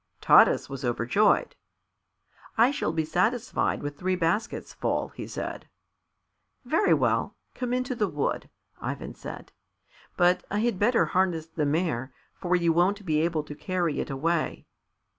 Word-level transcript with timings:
Taras 0.19 0.67
was 0.67 0.83
overjoyed. 0.83 1.55
"I 2.57 2.71
shall 2.71 2.91
be 2.91 3.05
satisfied 3.05 3.83
with 3.83 3.99
three 3.99 4.15
baskets 4.15 4.73
full," 4.73 5.09
he 5.09 5.27
said. 5.27 5.67
"Very 6.65 6.91
well; 6.91 7.35
come 7.53 7.71
into 7.71 7.93
the 7.93 8.07
wood," 8.07 8.49
Ivan 8.79 9.13
said; 9.13 9.51
"but 10.17 10.43
I 10.49 10.57
had 10.57 10.79
better 10.79 11.05
harness 11.05 11.45
the 11.45 11.67
mare, 11.67 12.11
for 12.33 12.55
you 12.55 12.73
won't 12.73 13.05
be 13.05 13.21
able 13.21 13.43
to 13.43 13.53
carry 13.53 13.99
it 13.99 14.09
away." 14.09 14.65